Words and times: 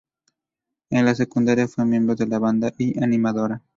En 0.89 1.05
la 1.05 1.13
secundaria 1.13 1.67
fue 1.67 1.85
miembro 1.85 2.15
de 2.15 2.25
la 2.25 2.39
banda 2.39 2.73
y 2.75 3.03
animadora. 3.03 3.61